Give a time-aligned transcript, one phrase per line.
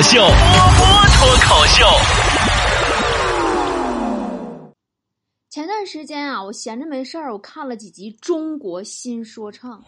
[0.00, 1.84] 口秀，波波脱口秀。
[5.50, 9.78] 前段时间啊，我闲着没事儿，我看了几集《中国新说唱》，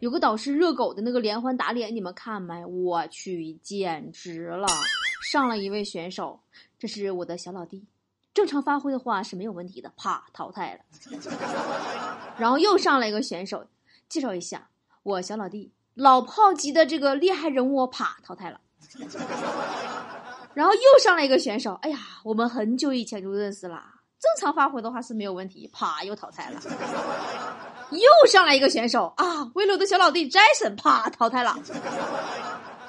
[0.00, 2.66] 有个导师热狗的那个连环打脸，你们看没？
[2.66, 4.66] 我去，简直了！
[5.30, 6.40] 上了一位选手，
[6.76, 7.86] 这是我的小老弟，
[8.34, 10.80] 正常发挥的话是没有问题的，啪淘汰了。
[12.36, 13.64] 然后又上来一个选手，
[14.08, 14.68] 介绍一下
[15.04, 18.58] 我小老弟，老炮级的这个厉害人物，啪淘汰了。
[20.54, 23.92] 然后又上来一个选手，哎呀，我们很久以前就认识啦。
[24.20, 26.60] 正常发挥的话是没有问题，啪又淘汰了。
[27.90, 31.58] 又上来一个选手啊，为了我的小老弟 Jason，啪淘汰了。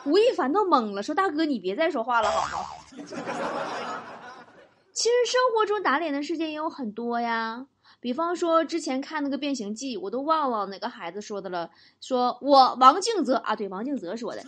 [0.06, 2.68] 吴亦凡都懵了，说：“大哥，你别再说话了，好吗？”
[4.94, 7.66] 其实生活中打脸的事件也有很多呀，
[8.00, 11.70] 比方说之前看那个《变形记》，我都忘了哪个孩子说的了，
[12.00, 14.44] 说我王静泽啊，对，王静泽说的，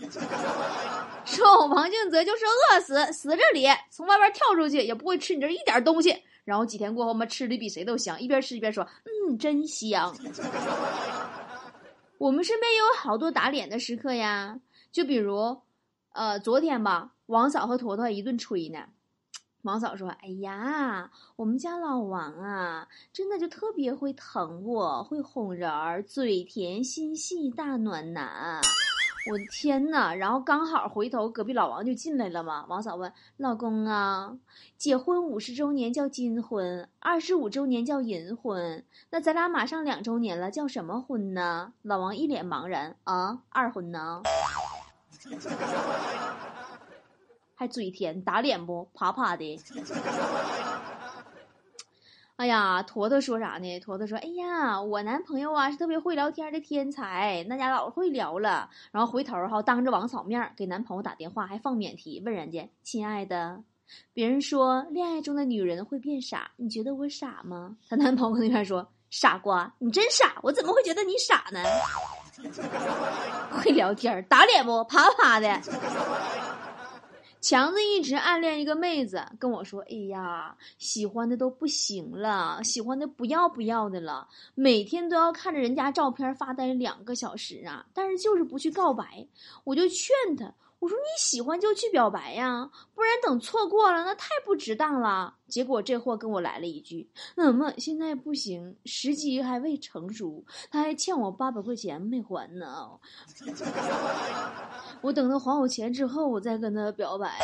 [1.28, 6.16] 说我王俊泽就是饿死，死这里，从外边跳出去也不会吃你这一点东西。
[6.46, 10.16] 然后几天过后，嘛吃的比谁都香，一边吃一边说：“嗯，真香。
[12.18, 14.58] ”我们身边也有好多打脸的时刻呀，
[14.92, 15.58] 就比如，
[16.14, 18.86] 呃，昨天吧，王嫂和坨坨一顿吹呢。
[19.64, 28.62] 王嫂说：“哎呀，我们家老王啊，真的就特别会疼我，会哄人儿，嘴甜心细，大暖男。”
[29.30, 30.14] 我的天呐！
[30.16, 32.66] 然后刚好回头，隔壁老王就进来了嘛。
[32.70, 34.38] 王嫂问老公啊
[34.78, 44.22] ：“结婚五十周年叫金婚，二十五周年叫银婚，那咱俩马上两周年了，叫什么婚呢？”老王一脸茫然啊：“二婚呢？
[47.56, 48.88] 还嘴甜，打脸不？
[48.94, 49.60] 啪啪的。”
[52.38, 53.80] 哎呀，坨坨说啥呢？
[53.80, 58.70] 坨坨说：“哎呀，我男朋友啊是特别会聊天的天才，那家老会聊了。
[58.92, 63.64] 然后回头哈，当着王嫂面给男朋友打电话，还放免提，问人家：亲爱的，
[64.14, 67.76] 别人说恋爱中的女人会变傻，你觉得我傻吗？
[67.90, 71.60] 她男朋友那边说：傻瓜，你真傻，我怎么会觉得你傻呢？
[73.58, 74.84] 会聊天，打脸不？
[74.84, 75.60] 啪啪的。”
[77.48, 87.86] 强子一直暗恋一个妹子，跟我说：“哎呀，喜欢的都不行了，喜欢的不要不要的了，每天都要看着人家照片发呆两个小时啊！
[87.94, 89.26] 但是就是不去告白。”
[89.64, 102.92] 我就劝他，我说：“你喜欢就去表白呀，不然等错过了那太不值当了。”结果这货跟我来了一句：“怎么现在不行，时机还未成熟，他还欠我八百块钱没还呢。
[105.02, 107.40] ”我等他还我钱之后，我再跟他表白。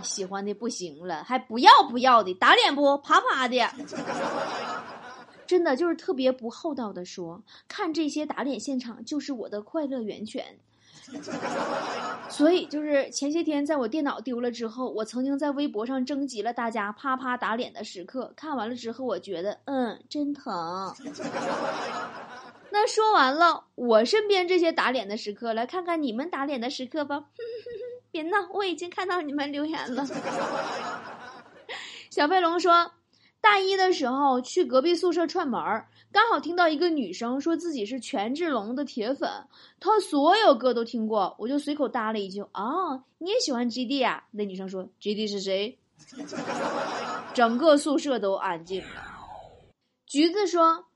[0.00, 2.96] 喜欢的不行了，还不要不要的，打脸不？
[2.98, 3.56] 啪啪的。
[5.46, 10.60] 真的就是特别不厚道的说，看这些打脸现场就是我的快乐源泉。
[12.28, 20.94] 所以就是前些天在我电脑丢了之后，我曾经在微博上征集了大家啪啪打脸的时刻，看完了之后，我觉得嗯，真疼。
[22.70, 27.24] 那说完了我身边这些打脸的时刻，来看看你们打脸的时刻吧。
[28.10, 30.06] 别闹，我已经看到你们留言了。
[32.10, 32.92] 小飞龙说，
[33.44, 39.30] 大一的时候去隔壁宿舍串门儿，刚好听到一个女生说自己是权志龙的铁粉，
[39.78, 45.78] 她所有歌都听过，我就随口搭了一句：“哦，你也喜欢 GD 啊？”那女生说：“GD 是谁？”
[47.34, 49.02] 整个宿舍都安静了。
[50.06, 50.86] 橘子说。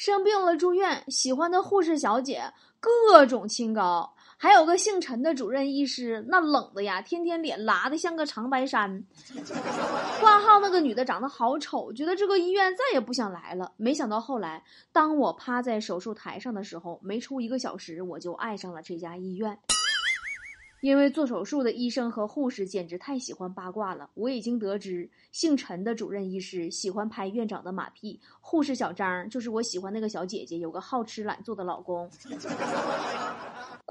[0.00, 2.40] 生病了住院，喜欢的护士小姐
[2.78, 9.04] 各种清高，还有个姓陈的主任医师，那冷的呀，天天脸拉的像个长白山。
[10.20, 13.72] 挂号那个女的长得好丑，觉得这个医院再也不想来了。
[13.76, 14.62] 没想到后来，
[14.92, 19.58] 当我趴在手术台上的时候，没出一个小时，我就爱上了这家医院。
[20.80, 32.08] 因为做手术的医生和护士简直太喜欢八卦了，我已经得知姓陈的主任医师喜欢拍院长的马屁，护士小张就是我喜欢那个小姐姐，有个好吃懒做的老公。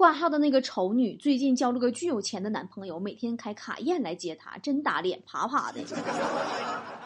[0.08, 5.82] 挂号的那个丑女最近交了个巨有钱的男朋友，每天开卡宴来接她，真打脸，啪啪的。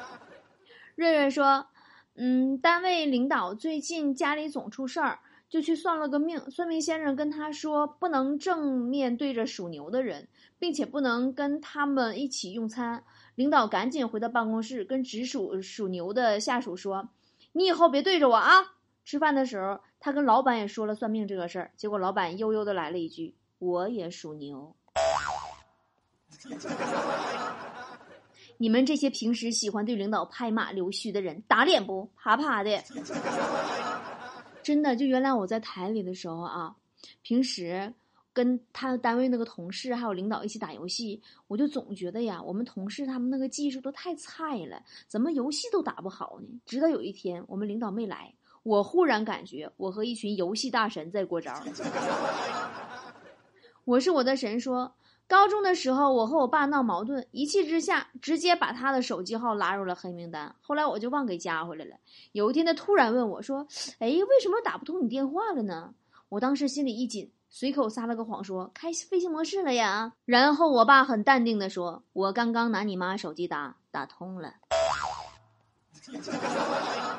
[0.95, 1.67] 瑞瑞说
[2.15, 5.19] ：“嗯，单位领导最近家里总出事儿。”
[5.51, 10.29] 就去算了个命，算命先生跟他说，不能正面对着属牛的人，
[10.61, 13.03] 并且不能跟他们一起用餐。
[13.35, 17.09] 领导赶紧回到办公室，跟直属属牛的下属说
[17.51, 18.75] ：“你以后别对着我啊！”
[19.05, 24.75] 吃饭的时候，他跟老板也说了算命这个事儿，结果老板悠悠的来了一句：“我也属牛。
[28.59, 32.11] ”你们这些平时喜欢对领导拍马溜须的人，打脸不？
[32.17, 32.83] 啪啪的。
[34.61, 36.75] 真的，就原来我在台里的时候啊，
[37.23, 37.95] 平时
[38.33, 46.49] 跟他单位那个同事还有领导一起打游戏，我就总觉得呀，我们同事他们那个技术都太菜了，怎么游戏都打不好呢？
[46.67, 51.53] 直到有一天我们领导没来，我忽然感觉我和一群游戏大神在过招。
[53.85, 54.95] 我是我的神说，
[55.27, 61.97] 高中的时候我和我爸闹矛盾，一气之下直接把他的手机号拉入了黑名单，后来我就忘给加回来了。
[62.33, 63.67] 有一天他突然问我说
[63.99, 65.95] ：“哎，为什么打不通你电话了呢？”
[66.31, 67.33] 我当时心里一紧。
[67.55, 70.15] 随口撒了个谎，说开飞行模式了呀。
[70.25, 74.55] 然后我爸很淡定的说：“我刚刚拿你妈手机打，打通了。”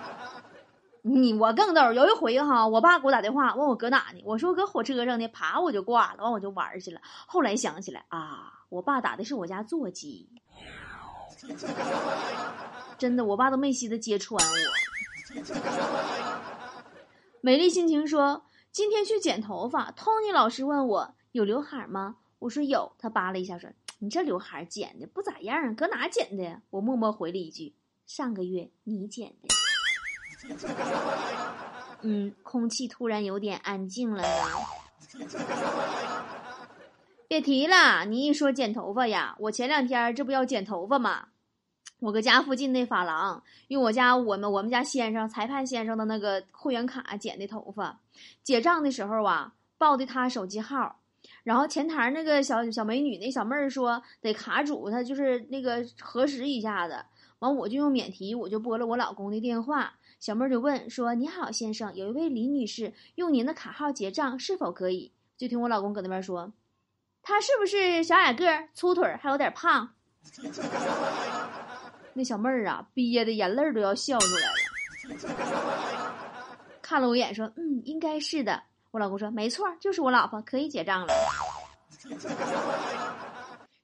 [1.03, 6.99] 你我更逗，有一回哈，我爸给我打电话问我搁哪呢，我说搁火车上呢，啪我就挂了，完我就玩去了。
[7.27, 10.29] 后来想起来啊，我爸打的是我家座机，
[12.97, 15.43] 真的，我爸都没稀得揭穿我。
[17.41, 18.45] 美丽心情说。
[18.73, 22.15] 今天去剪头发，Tony 老师问我有刘海吗？
[22.39, 22.93] 我说有。
[22.97, 23.69] 他扒了一下说
[24.01, 27.75] ：“你这刘海剪的不咋样，搁哪剪的？”我默默回了一句
[28.07, 29.47] ：“上个月你剪的。”
[32.01, 34.27] 嗯，空气突然有点安静了呢。
[37.27, 41.27] 别提了，你一说剪头发呀，我前两天这不要剪头发吗？
[41.99, 47.99] 我搁家附近那发廊，用我家我们我们家先生裁判先生的那个会员卡剪的头发，
[48.43, 50.99] 结账的时候啊报的他手机号，
[51.43, 57.05] 然后前台那个小小美女那小妹儿说得卡主他就是那个核实一下子，
[57.39, 59.93] 完我就用免提我就拨了我老公的电话，
[60.23, 65.11] 小妹儿就问说你好先生，有一位李女士用您的卡号结账是否可以？
[65.35, 66.53] 就听我老公搁那边说，
[67.21, 69.89] 她是不是小矮个粗腿还有点胖？
[72.13, 76.13] 那小妹儿啊，憋的眼泪都要笑出来了，
[76.81, 81.13] 看了我一眼，说：“嗯，应该是的。”我老公说：“没错，就是我老婆，可以结账了。”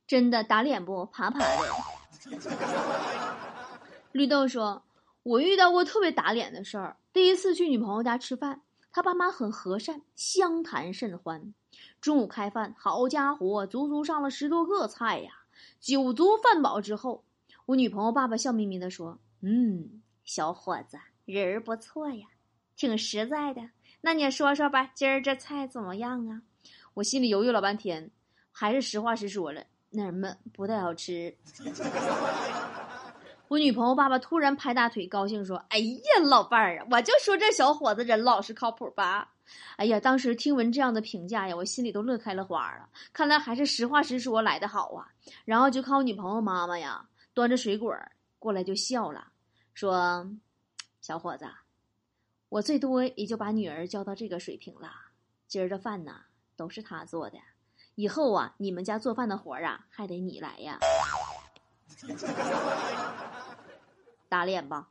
[0.07, 1.05] 真的打脸不？
[1.07, 1.45] 啪啪的。
[4.13, 4.81] 绿豆说
[5.23, 6.97] ：“我遇到过特别打脸的事儿。
[7.11, 8.61] 第一次去女朋友家吃饭，
[8.91, 11.53] 她爸妈很和善，相谈甚欢。
[12.01, 15.31] 中午开饭，好家伙，足足上了十多个菜呀！
[15.79, 17.23] 酒足饭饱之后。”
[17.67, 22.25] 我女朋友爸爸笑眯眯的说：“嗯，小伙子人儿不错呀，
[22.75, 23.61] 挺实在的。
[24.01, 26.41] 那你说说吧，今儿这菜怎么样啊？”
[26.95, 28.09] 我心里犹豫老半天，
[28.51, 31.35] 还是实话实说了：“那什么不太好吃。”
[33.49, 39.33] 我女朋友爸爸突然拍大腿，高兴说：“哎呀，老伴儿啊，我就说这小伙子人老实靠谱吧。”
[39.77, 42.87] 哎呀，当时听闻这样的评价呀，我心里都乐开了花了。
[43.11, 45.07] 看来还是实话实说来的好啊。
[45.45, 47.07] 然后就看我女朋友妈妈呀。
[47.33, 47.95] 端着水果
[48.37, 49.29] 过来就笑了，
[49.73, 50.29] 说
[51.01, 51.45] ：“小伙子，
[52.49, 54.91] 我最多也就把女儿教到这个水平了。
[55.47, 56.17] 今儿的饭呢，
[56.55, 57.37] 都是他做的。
[57.95, 60.77] 以后啊，你们家做饭的活儿啊，还得你来呀。
[64.29, 64.87] 打脸吧。”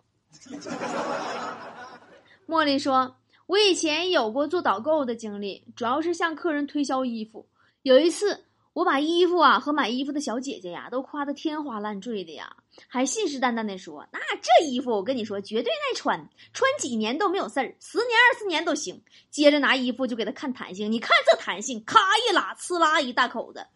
[2.46, 7.46] 茉莉说：“我以前有过做导购的经历，主要是向客人推销衣服。
[7.82, 12.54] 有一次。”我把衣服啊和买衣服的小姐姐呀都夸得天花乱坠的呀，
[12.86, 21.98] 还信誓旦旦的说：“那这衣服我跟你说绝对耐穿，穿几年都没有事儿，十年二十年都行。”接着拿衣服就给他看弹性，你看这弹性，咔
[22.28, 23.66] 一拉，呲啦一大口子，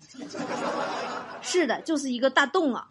[1.43, 2.87] 是的，就是一个大洞啊！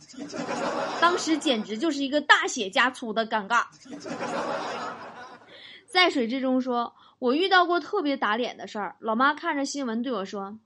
[0.99, 3.63] 当时简直就是一个大写加粗的尴尬。
[5.87, 8.97] 在水之中说，我遇到过特别打脸的事儿。
[8.99, 10.57] 老妈看着新闻对我说。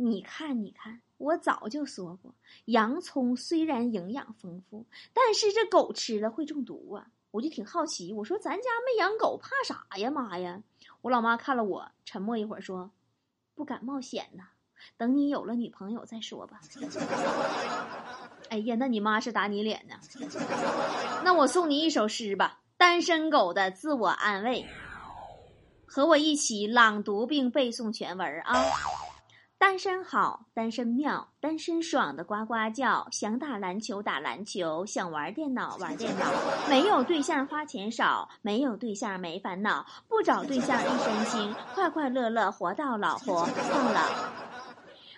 [0.00, 7.06] 你看，你看，我早就说过，洋葱虽然营养丰富，但是这狗吃了会中毒啊！
[7.30, 10.62] 我就挺好奇，我说咱家没养狗，怕啥呀，妈呀！
[11.02, 12.90] 我老妈看了我，沉默一会儿说
[13.54, 14.44] ：“不敢冒险呐，
[14.96, 16.60] 等你有了女朋友再说吧。
[18.48, 19.94] ”哎呀，那你妈是打你脸呢？
[21.22, 24.66] 那我送你一首诗吧，单身狗的自我安慰，
[25.86, 28.64] 和我一起朗读并背诵全文啊！
[29.60, 33.06] 单身好，单身妙，单身爽的呱呱叫。
[33.12, 36.24] 想打篮球打篮球，想玩电脑玩电脑。
[36.70, 39.84] 没有对象花钱少，没有对象没烦恼。
[40.08, 44.00] 不找对象一身轻，快快乐乐活到老，活到老。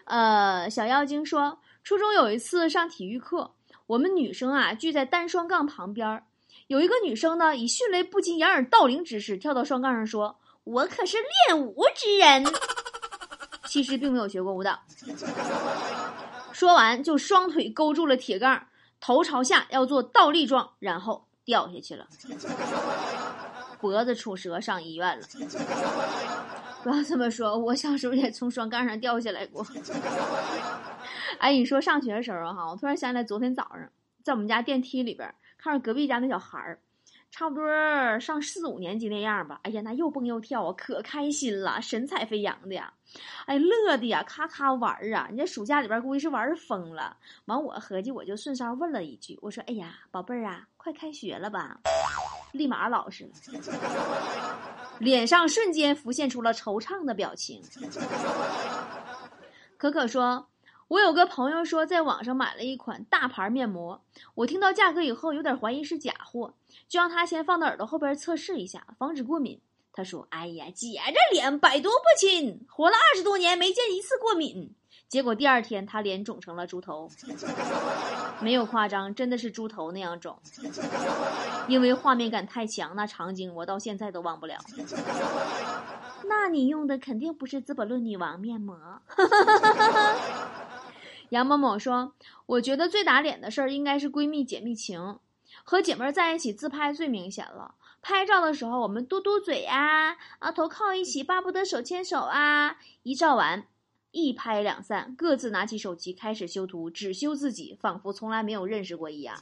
[0.07, 3.53] 呃，小妖精说，初中有一次上体育课，
[3.87, 6.25] 我们女生啊聚在单双杠旁边儿，
[6.67, 12.45] 有一个女生呢以迅雷不及掩耳盗铃之势跳到双杠上说：“我可是练武之人。”
[13.73, 14.79] 其实并没有学过舞蹈。
[16.53, 18.67] 说完，就双腿勾住了铁杠，
[19.01, 22.07] 头朝下要做倒立状，然后掉下去了，
[23.81, 25.27] 脖子出折上医院了。
[26.83, 29.67] 不要这么说，我小时候也从双杠上掉下来过。
[31.39, 33.89] 哎，你说上学的时候哈，我突然想起来，昨天早上
[34.23, 36.79] 在我们家电梯里边看着隔壁家那小孩儿，
[37.33, 37.67] 差不多
[38.21, 39.59] 上四五年级那样吧。
[39.63, 42.93] 哎呀，那又蹦又跳啊，可开心了，神采飞扬的呀！
[43.47, 45.27] 哎，乐的呀，咔咔玩儿啊！
[45.29, 47.17] 人家暑假里边估计是玩疯了。
[47.47, 51.81] 完，我合计我就顺捎问了一句，我说：“哎呀，宝贝儿啊，快开学了吧？”
[52.53, 53.33] 立马老实了，
[54.99, 57.63] 脸上瞬间浮现出了惆怅的表情。
[59.79, 60.47] 可可说
[60.93, 63.99] ：“我有个朋友说，在网上买了一款大牌面膜，
[64.35, 66.53] 我听到价格以后有点怀疑是假货，
[66.87, 69.59] 就让他先放到耳朵后边测试一下，防止过敏。
[69.95, 74.75] 他说：‘哎呀，姐这脸百毒不侵，活了二十多年没见一次过敏。’
[75.09, 77.09] 结果第二天他脸肿成了猪头，
[78.41, 80.39] 没有夸张，真的是猪头那样肿。
[81.69, 84.59] 因为画面感太强，那场景我到现在都忘不了。
[86.25, 88.77] 那你用的肯定不是资本论女王面膜。
[91.33, 92.13] 杨某某说
[92.45, 95.19] ：“我觉得最打脸的事儿应该是闺蜜解密情，
[95.65, 97.75] 和姐妹在一起自拍最明显了。
[98.03, 102.77] 拍照的时候我们嘟嘟嘴呀，啊头靠一起，巴不得手牵手啊。
[103.03, 103.67] 一照完。”
[104.13, 109.41] 一拍两散，各自拿起手机开始修图，只修自己，仿佛从来没有认识过一样。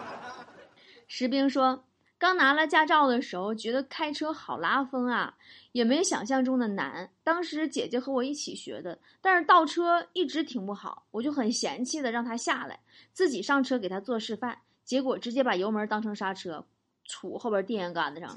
[1.08, 1.84] 石兵说
[2.18, 5.34] ：“刚拿了驾照的时候，觉得开车好拉风啊，
[5.72, 7.10] 也没想象中的难。
[7.22, 12.80] 当时姐姐和我一起学的，但是倒车一直停不好，我就很嫌弃的让她下来，
[13.12, 16.64] 自己上车给她做示范，结果直接把油门当成刹车，
[17.06, 18.34] 杵后边电线杆子上，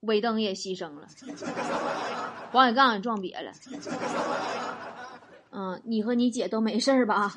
[0.00, 1.08] 尾灯也牺牲了。”
[2.52, 3.50] 王小杠也撞瘪了，
[5.50, 7.34] 嗯，你和你姐都没事吧？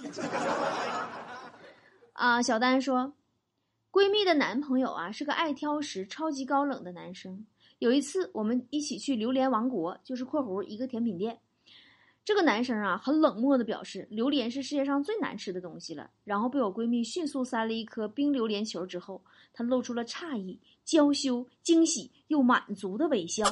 [2.14, 3.14] 啊，小丹说，
[3.98, 7.48] 闺蜜的男朋友啊是个爱挑食、超级高冷的男生。
[7.80, 11.40] 有一次我们一起去榴莲王国，就是括弧一个甜品店，
[12.24, 16.12] 这个男生啊很冷漠的表示榴莲是世界上最难吃的东西了。
[16.24, 19.20] 然后被我闺蜜迅速塞了一颗冰榴莲球之后，
[19.52, 23.52] 他露出了诧异、娇羞、惊喜又满足的微笑。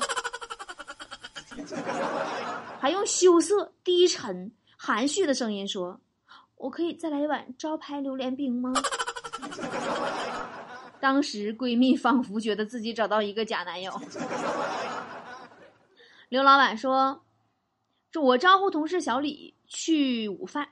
[2.80, 6.00] 还用羞涩、低沉、含蓄的声音说
[6.58, 8.72] ：“我可以再来一碗招牌榴莲冰吗？”
[11.00, 13.92] 当时闺蜜仿佛觉得自己找到一个假男友。
[16.30, 17.24] 刘老板说
[18.20, 20.70] ：“我招呼同事小李去午饭。”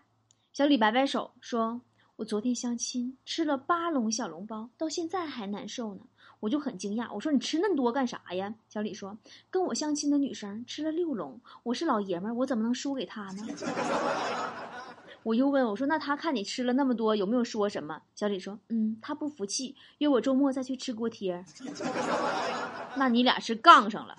[0.53, 1.81] 小李摆摆手说
[2.17, 6.01] ：“我昨天相亲吃了八笼小笼包，到现在还难受呢。”
[6.39, 8.53] 我就很惊讶，我说你吃那么多干啥呀？
[8.67, 9.17] 小李说，
[9.49, 13.47] 跟我相亲的女生吃了六笼，我是老爷们儿，我怎么能输给她呢？
[15.23, 18.01] 我又问我说，那他看你吃了那么多，有没有说什么？
[18.13, 21.43] 小李说，嗯，他不服气，约我周末再去吃锅贴。
[22.95, 24.15] 那你俩是杠上了。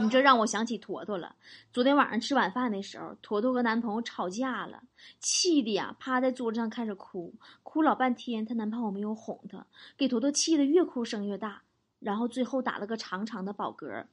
[0.00, 1.34] 你这让我想起坨坨了。
[1.72, 4.80] 昨天晚上吃晚饭的时候，坨坨和男朋友吵架了，
[5.18, 7.34] 气的呀，趴在桌子上开始哭，
[7.64, 8.46] 哭老半天。
[8.46, 11.62] 她男朋友没有哄她，给坨坨气的越哭声越大，
[11.98, 14.04] 然后最后打了个长长的饱嗝。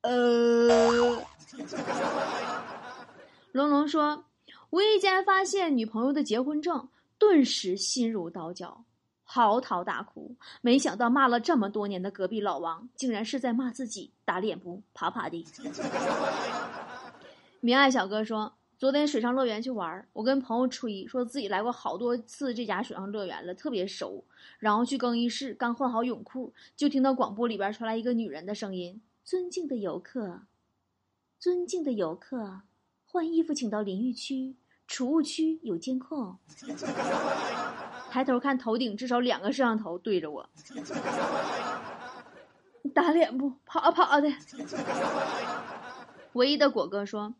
[0.00, 1.22] 呃，
[3.52, 4.24] 龙龙说，
[4.74, 8.84] 无意间发现女朋友的结婚证，顿时心如刀绞。
[9.22, 14.82] 嚎啕大哭，没想到骂了这么多年的隔壁老王，竟然是在骂自己，打脸不？
[14.92, 15.46] 啪啪的。
[17.60, 24.24] 明爱小哥说，昨天水上乐园去玩，我跟朋友吹，说自己来过好多次这家水上乐园了，特别熟。
[24.58, 30.42] 然后去更衣室，刚换好泳裤，就听到广播里边传来一个女人的声音：“尊敬的游客，
[31.38, 32.62] 尊敬的游客，
[33.04, 36.36] 换衣服请到淋浴区，储物区有监控。”
[38.10, 40.48] 抬头看头顶，至少两个摄像头对着我，
[42.94, 43.52] 打脸不？
[43.66, 44.32] 啪啪的。
[46.34, 47.34] 唯一的果哥说，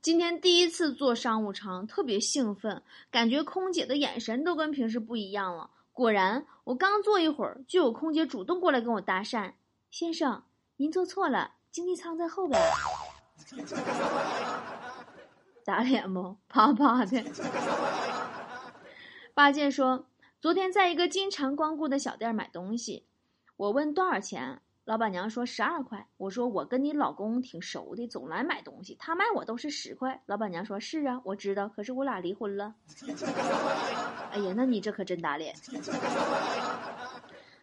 [0.00, 5.68] 今天第一次坐商务舱，特别兴奋，感觉空姐的眼神都跟平时不一样了。
[5.92, 9.52] 果然，我刚坐一会儿，就有空姐主动过来跟我搭讪
[9.92, 10.42] ：“先生，
[10.76, 12.58] 您坐错了，经济舱在后边。”
[15.64, 16.36] 打脸不？
[16.48, 17.24] 啪啪的。
[19.32, 20.06] 八戒说。
[20.40, 23.06] 昨天在一个经常光顾的小店买东西，
[23.56, 26.06] 我问多少钱，老板娘说十二块。
[26.18, 30.22] 我说我跟你老公挺熟的，总来买东西，他卖我都是十块。
[30.26, 32.74] 老板娘说是啊，我知道，可是我俩离婚了。
[34.32, 35.54] 哎呀，那你这可真打脸。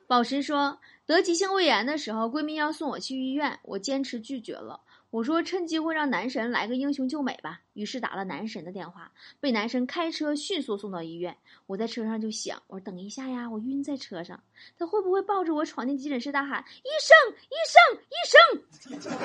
[0.07, 4.81] 宝石说，得急性胃炎的时候，闺蜜要送我去医院，我坚持拒绝了。
[5.11, 11.35] 我说趁机会让男神来个英雄救美吧，于是打了男神的电话，被男神开车迅速送到医院。
[11.67, 14.41] 我在车上就想，我说等一下呀，我晕在车上，
[14.77, 19.19] 他会不会抱着我闯进急诊室大喊医生医生医生？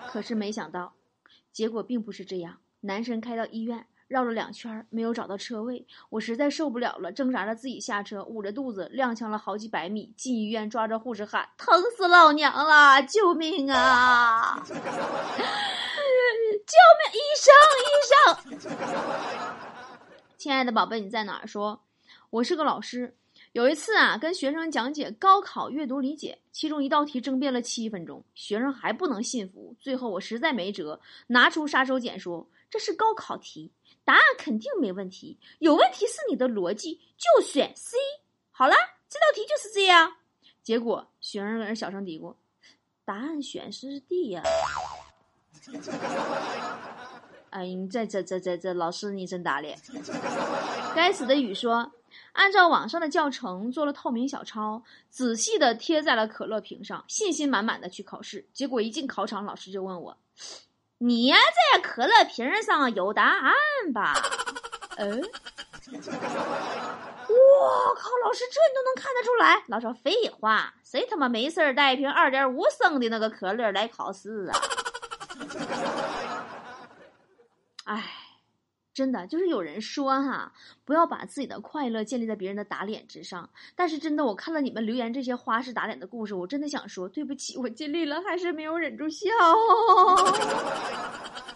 [0.08, 0.94] 可是没想到，
[1.52, 3.86] 结果并不是这样，男神开到医院。
[4.08, 13.02] 绕了两圈没有找到车位，我实在受不了了，挣扎着自己下车，捂着肚子踉跄了好几百米，进医院抓着护士喊：“疼死老娘了！
[13.02, 14.62] 救命啊！
[16.66, 17.12] 救命！
[17.12, 18.70] 医生，医生！”
[20.38, 21.46] 亲爱的宝贝，你在哪儿？
[21.46, 21.82] 说，
[22.30, 23.16] 我是个老师。
[23.52, 29.74] 有一次啊，跟学生讲解高考阅读理解，其中一道题争辩了七分钟，学生还不能信服。
[29.80, 33.72] 最后我实在没辙，拿出杀手锏说：“这是高考题。”
[34.06, 37.96] 答案肯定没问题，有问题是你的逻辑，就选 C。
[38.52, 38.74] 好了，
[39.08, 40.14] 这道题就是这样。
[40.62, 42.36] 结果学生小声嘀咕
[43.04, 44.42] ：“答案选是 D 呀。”
[47.50, 49.76] 哎，你这这这这这，老师你真打脸！
[50.94, 51.90] 该死的雨说，
[52.32, 58.46] 按照网上的教程做了透明小抄，仔细的贴在了可乐瓶上，信心满满的去考试。
[58.52, 60.16] 结果一进考场，老师就问我。
[60.98, 63.52] 你在可乐瓶上有答案
[63.92, 64.14] 吧？
[64.96, 65.94] 嗯，我
[67.94, 69.62] 靠，老师这你都能看得出来？
[69.68, 74.58] 老师废话，谁他妈没事带一瓶二点五升的那个可乐来考试啊？
[77.84, 78.15] 哎。
[78.96, 80.50] 真的就是有人说哈，
[80.86, 83.46] 不要把自己的快乐建立在别人的打脸之上。
[83.74, 89.28] 但是真的，我看了你们留言这些花式打脸的故事，我真的想说对不起，我尽力了，还是没有忍住笑。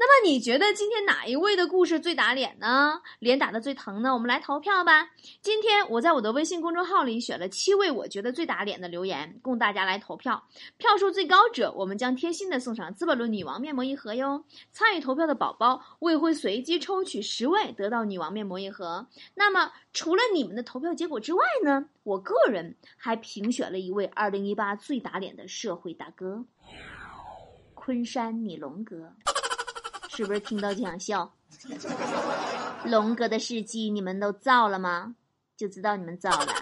[0.00, 3.02] 那么你觉得今天哪一位的故事最打脸呢？
[3.18, 4.14] 脸打的最疼呢？
[4.14, 5.10] 我们来投票吧。
[5.42, 10.42] 今天我在我的微信公众号里选了七位我觉得最打脸的留言，供大家来投票。
[10.78, 14.42] 票数最高者，我们将贴心的送上《资本论女王面膜一盒》哟。
[14.72, 19.06] 参与投票的宝宝，我也会随机抽取十位得到女王面膜一盒。
[19.34, 26.42] 那么除了你们的投票结果之外呢，我个人还评选了一位二零一八最打脸的社会大哥——
[27.76, 29.12] 昆山你龙哥。
[30.12, 31.32] 是不是听到就想笑？
[32.84, 35.14] 龙哥的事迹你们都造了吗？
[35.56, 36.52] 就知道你们造了。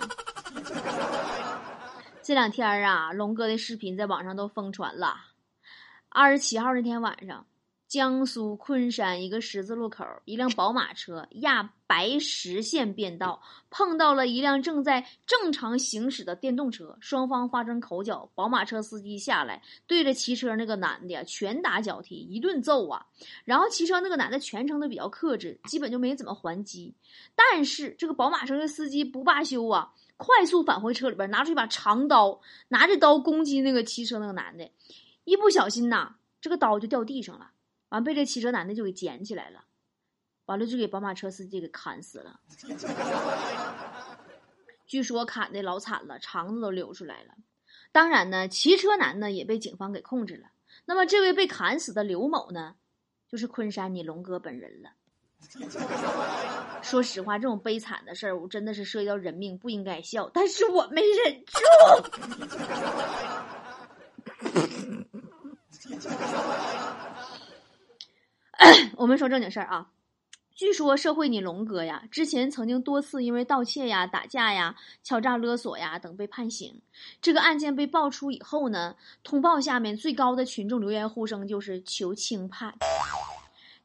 [2.22, 5.16] 这两天啊，龙哥的视频在网上都疯传了。
[6.10, 7.46] 二十七号那天晚上。
[7.86, 18.30] 江苏昆山一个十字路口，一辆宝马车压白实线变道，碰到了一辆正在正常行驶的电动车，双方发生口角。
[18.34, 23.06] 宝马车司机下来，对着骑车那个男的拳打脚踢，一顿揍啊。
[23.46, 26.94] 然后骑车那个男的全程都比较克制，基本就没怎么还击。
[27.34, 34.70] 但是这个宝马车的司机不罢休啊，快速返回车里边，拿出一把长刀，拿着刀攻击那个骑车那个男的，
[35.24, 37.52] 一不小心呐，这个刀就掉地上了。
[37.88, 39.64] 完被这骑车男的就给捡起来了，
[40.48, 42.40] 完了就给宝马车司机给砍死了。
[44.86, 47.34] 据说砍的老惨了，肠子都流出来了。
[47.92, 50.48] 当然呢，骑车男呢也被警方给控制了。
[50.86, 52.76] 那么这位被砍死的刘某呢，
[53.28, 54.90] 就是昆山你龙哥本人了。
[56.80, 61.58] 说实话，这种悲惨的事儿，我真的是涉及到人命，不应该笑，但是我没忍住。
[68.96, 69.90] 我们说正经事儿啊，
[70.58, 76.82] 据说社会你龙哥呀，之前曾经多次因为盗窃呀、打架呀、敲诈勒索呀等被判刑。
[77.22, 82.74] 这个案件被爆出以后呢，通报下面最高的群众留言呼声就是求轻判。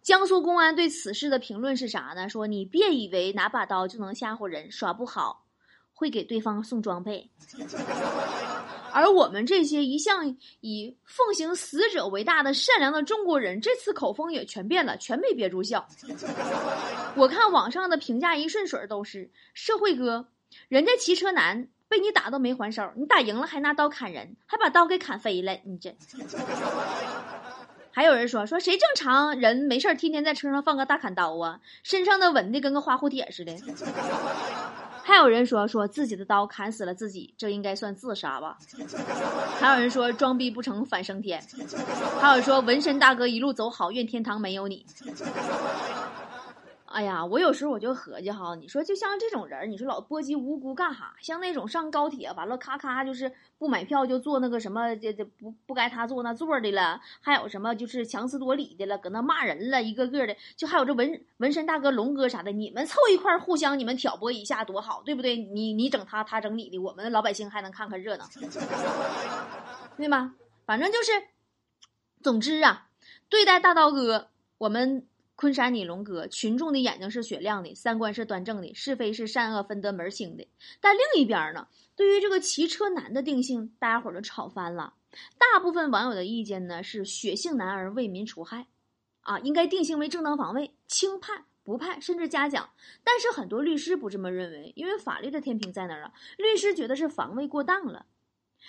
[0.01, 2.27] 江苏公安对此事的评论是啥呢？
[2.27, 5.45] 说你别以为拿把刀就能吓唬人，耍不好
[5.93, 7.29] 会给对方送装备。
[8.93, 15.87] 而我们这些一向以奉行死者为大的善良的中国人，这次口风也全变了，全没憋住笑。
[17.15, 20.27] 我看网上的评价一顺水都是社会哥，
[20.69, 25.95] 人家骑车男被你打都没还手，你打赢了还拿刀砍人，还把刀给砍飞了，你这。
[27.91, 33.53] 还有人说说谁正常人没事天天在车上放个大砍刀啊，身上的纹的跟个花蝴蝶似的。
[35.03, 38.57] 还有人说说自己的刀砍死了自己，这应该算自杀吧？
[39.59, 41.43] 还有人说装逼不成反升天，
[42.19, 44.85] 还有说纹身大哥一路走好，愿天堂没有你。
[46.93, 51.15] 哎呀，我有时候我就合计哈，你说就像这种人，你说老波及无辜干哈？
[51.19, 65.35] 像那种上高铁完了，咔咔就是不买票就坐那个什么这这不不该他坐那座的了，还有什么就是强词夺理的了，搁那骂人了，一个个的，就还有这纹纹身大哥、龙哥啥的，你们凑一块互相你们挑拨一下多好，对不对？
[65.35, 68.25] 你你整他，他整你的，我们老百姓还能看看热闹，
[69.97, 70.35] 对吗？
[70.67, 71.11] 反正就是，
[72.21, 72.85] 总之啊，
[73.29, 74.27] 对待大刀哥，
[74.59, 75.07] 我们。
[75.35, 80.47] 昆山你龙哥，群众的眼睛是雪亮的，三观是端正的，是非是善恶分得门清的。
[80.79, 84.93] 但另一边呢，对于这个骑车男的定性，大家伙都吵翻了。
[85.37, 88.67] 大部分网友的意见呢是血性男儿为民除害，
[89.21, 92.69] 啊，应该定性为正当防卫，轻判不判甚至嘉奖。
[93.03, 98.05] 但是很多律师不这么认为，因为法律的天平在那儿啊，律师觉得是防卫过当了。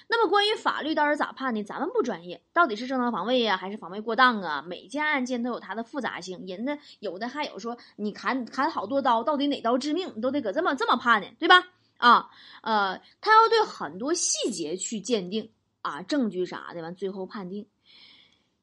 [0.09, 1.63] 那么关于法律到底咋判呢？
[1.63, 4.63] 咱们不专业，到底是正当防卫呀，还是防卫过当啊？
[4.63, 11.69] 每件案件都有它的复杂性，人家有的还有说你砍砍好多刀，到底哪刀致命，你都得搁这么这么判呢，对吧？
[11.97, 12.29] 啊，
[12.63, 17.67] 呃，他要对很多细节去鉴定啊，证据啥的，完最后判定。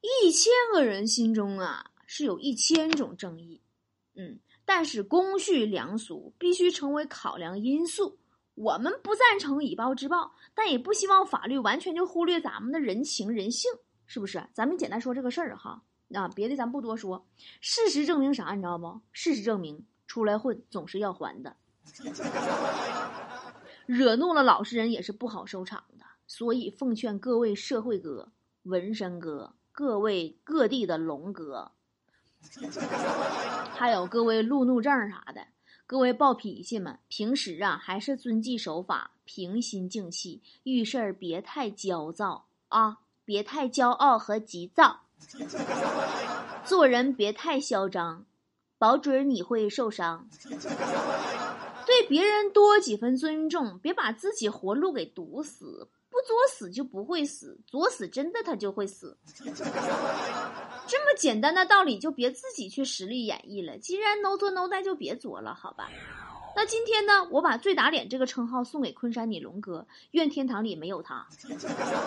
[0.00, 3.60] 一千个人心中啊，是有一千种正义，
[4.14, 8.18] 嗯，但是公序良俗必须成为考量因素。
[8.54, 13.70] 我们不赞成以暴制暴，但也不希望法律完全就忽略咱们的人情人性，
[14.06, 14.46] 是不是？
[14.52, 15.82] 咱们简单说这个事儿哈，
[16.14, 17.26] 啊，别的咱不多说。
[17.60, 18.52] 事实证明啥？
[18.54, 19.00] 你知道不？
[19.12, 21.56] 事实证明，出来混总是要还的，
[23.86, 26.04] 惹怒了老实人也是不好收场的。
[26.26, 28.32] 所以奉劝各位社会哥、
[28.64, 31.72] 纹身哥、各位各地的龙哥，
[33.74, 35.46] 还有各位路怒症啥的。
[35.92, 45.00] 各位暴脾气们，平时啊还是遵纪守法，平心静气，遇事儿别太焦躁啊，别太骄傲和急躁，
[46.64, 48.24] 做人别太嚣张，
[48.78, 50.26] 保准你会受伤。
[51.84, 55.88] 对别人多几分尊重，别把自己活路给堵死。
[56.26, 59.16] 作死就不会死，作死真的他就会死。
[59.44, 63.78] 这么简单的道理，就别自己去实力演绎了。
[63.78, 65.88] 既然 no 作 no 带，就别作了，好吧？
[66.54, 71.26] 那今天呢，我把最打脸这个称号送给昆山你龙哥，愿天堂里没有他。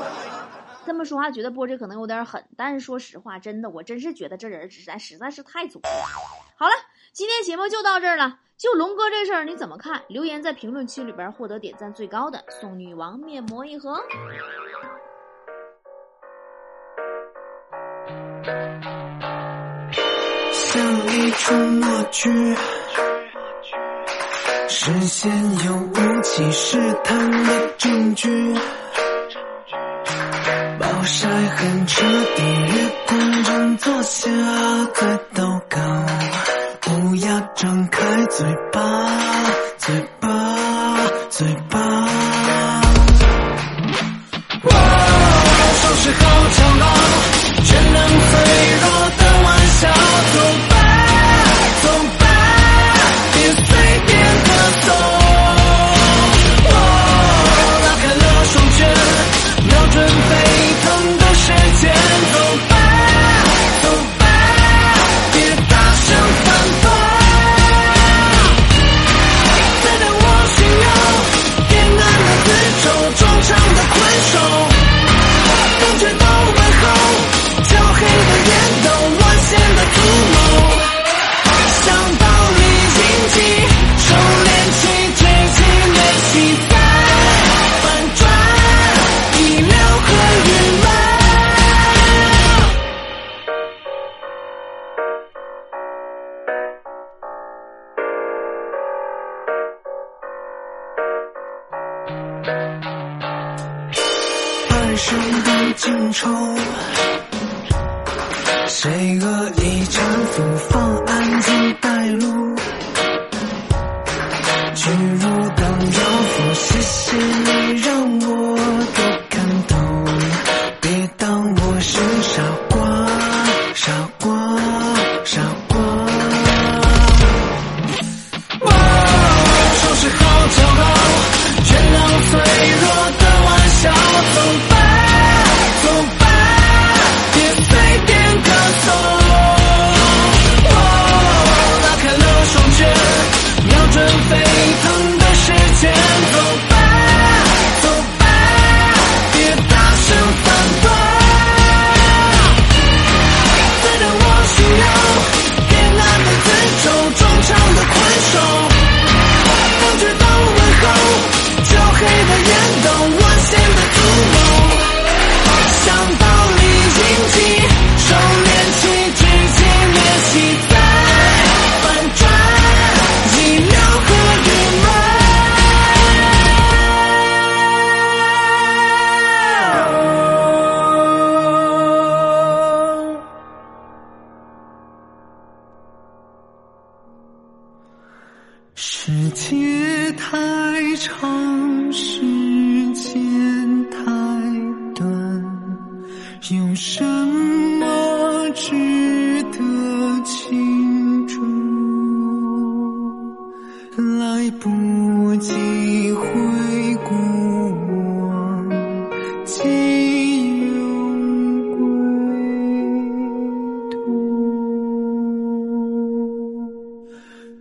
[0.85, 5.89] 这么说话觉得波这可能有点狠，但是说实话，真的，我真是觉得这人实在实在是太作了。
[6.57, 6.73] 好了，
[7.11, 8.39] 今天节目就到这儿了。
[8.57, 10.01] 就龙哥这事儿你怎么看？
[10.07, 14.01] 留言在评论区里边，获得点赞最高的送女王面膜一盒。
[20.51, 22.55] 像一出默剧，
[24.69, 25.29] 视线
[25.65, 28.53] 有雾气试探的证据，
[30.79, 34.29] 暴晒很彻底，月光中坐下
[34.93, 36.24] 快祷告。
[37.17, 38.81] 不要张开嘴巴，
[39.77, 40.27] 嘴巴，
[41.29, 42.14] 嘴巴。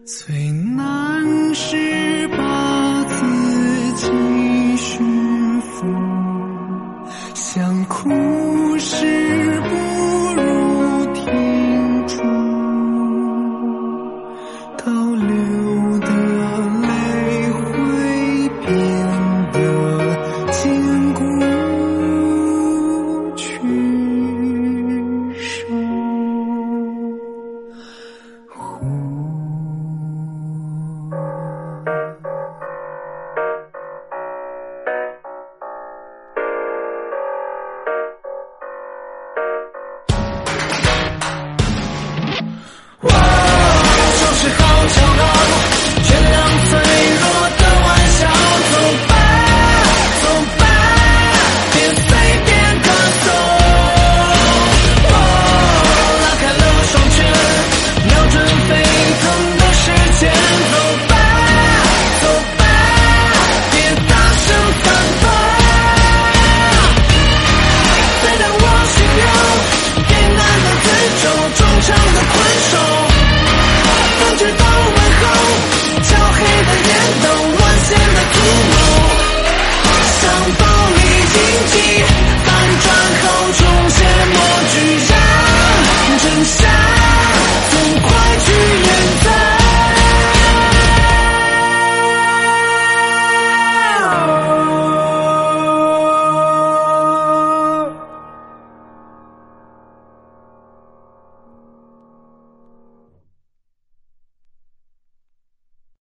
[0.06, 2.28] 最难是